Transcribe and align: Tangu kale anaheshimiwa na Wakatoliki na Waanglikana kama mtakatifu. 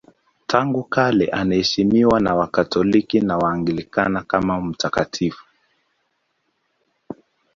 Tangu 0.47 0.83
kale 0.83 1.27
anaheshimiwa 1.27 2.19
na 2.19 2.35
Wakatoliki 2.35 3.21
na 3.21 3.37
Waanglikana 3.37 4.21
kama 4.23 4.61
mtakatifu. 4.61 5.45